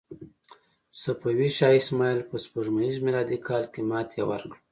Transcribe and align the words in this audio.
صفوي 1.01 1.47
شاه 1.57 1.73
اسماعیل 1.81 2.19
په 2.29 2.35
سپوږمیز 2.43 2.95
میلادي 3.05 3.37
کال 3.47 3.63
کې 3.73 3.81
ماتې 3.89 4.21
ورکړه. 4.29 4.57